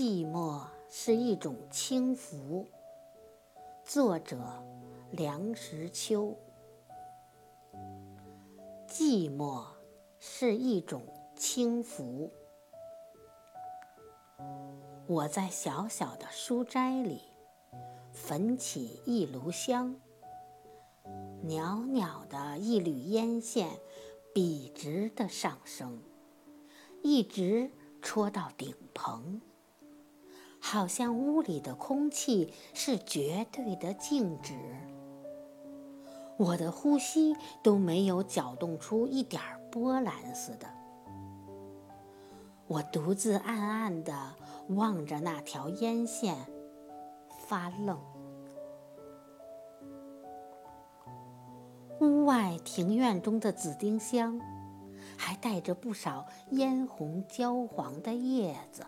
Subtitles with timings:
[0.00, 2.68] 寂寞是一种轻浮。
[3.82, 4.38] 作者：
[5.10, 6.36] 梁实秋。
[8.86, 9.64] 寂寞
[10.20, 11.02] 是一种
[11.34, 12.30] 轻浮。
[15.08, 17.20] 我在小小的书斋里
[18.12, 19.96] 焚起一炉香，
[21.42, 23.68] 袅袅的一缕烟线
[24.32, 26.00] 笔直的上升，
[27.02, 29.40] 一直戳到顶棚。
[30.60, 34.54] 好像屋里的空气是绝对的静止，
[36.36, 39.40] 我的呼吸都没有搅动出一点
[39.70, 40.66] 波澜似的。
[42.66, 44.34] 我独自暗暗地
[44.68, 46.36] 望着那条烟线，
[47.46, 47.98] 发愣。
[52.00, 54.38] 屋外庭院中的紫丁香，
[55.16, 58.84] 还带着不少嫣红焦黄的叶子。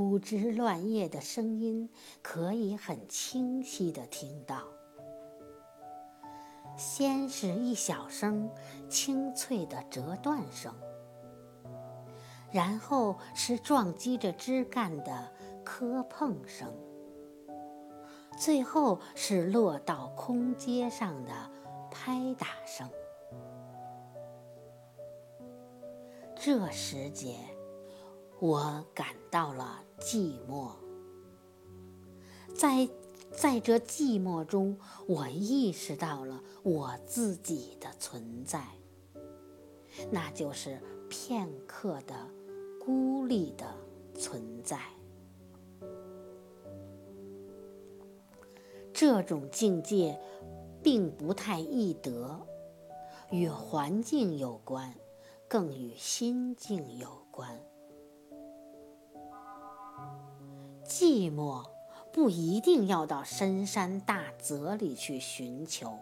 [0.00, 1.86] 枯枝乱叶的声音
[2.22, 4.62] 可以很清晰地听到。
[6.74, 8.50] 先是一小声
[8.88, 10.74] 清脆的折断声，
[12.50, 15.30] 然后是撞击着枝干的
[15.62, 16.72] 磕碰声，
[18.38, 21.30] 最后是落到空阶上的
[21.90, 22.88] 拍打声。
[26.34, 27.36] 这时节。
[28.40, 30.70] 我感到了寂寞，
[32.56, 32.88] 在
[33.30, 38.66] 在这寂寞中，我意识到了我自己的存在，
[40.10, 40.80] 那就是
[41.10, 42.14] 片刻的
[42.82, 43.66] 孤立的
[44.14, 44.80] 存在。
[48.94, 50.18] 这种境界
[50.82, 52.40] 并不太易得，
[53.30, 54.94] 与环境有关，
[55.46, 57.60] 更与心境有关。
[60.90, 61.64] 寂寞
[62.12, 65.96] 不一定要到深山大泽里去寻求，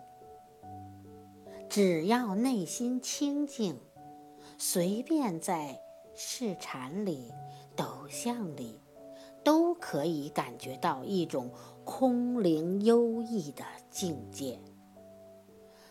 [1.68, 3.78] 只要内心清静，
[4.56, 5.78] 随便在
[6.14, 7.30] 市禅里、
[7.76, 8.80] 斗巷里，
[9.44, 11.52] 都可以感觉到一种
[11.84, 14.58] 空灵幽逸的境界。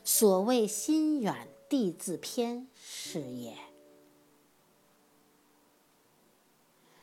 [0.03, 3.55] 所谓心远地自偏是也。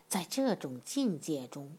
[0.09, 1.71] 在这种境界中。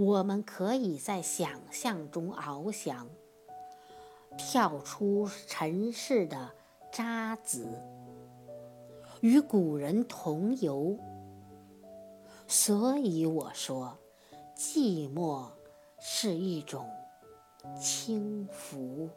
[0.00, 3.06] 我们可以在想象中翱翔，
[4.38, 6.50] 跳出尘世的
[6.90, 7.66] 渣滓，
[9.20, 10.98] 与古人同游。
[12.48, 13.94] 所以我说，
[14.56, 15.44] 寂寞
[16.00, 16.88] 是一种
[17.78, 19.10] 轻浮。